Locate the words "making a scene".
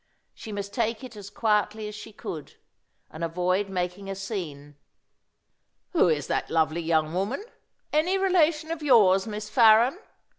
3.69-4.75